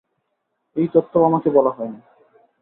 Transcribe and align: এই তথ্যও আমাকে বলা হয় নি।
এই 0.75 0.87
তথ্যও 0.87 1.23
আমাকে 1.25 1.49
বলা 1.49 1.69
হয় 1.69 1.89
নি। 1.89 1.99